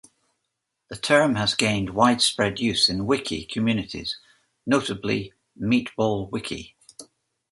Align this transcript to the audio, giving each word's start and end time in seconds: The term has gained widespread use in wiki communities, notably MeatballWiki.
The 0.89 0.95
term 0.95 1.35
has 1.35 1.53
gained 1.53 1.91
widespread 1.91 2.59
use 2.59 2.89
in 2.89 3.05
wiki 3.05 3.45
communities, 3.45 4.17
notably 4.65 5.31
MeatballWiki. 5.61 6.73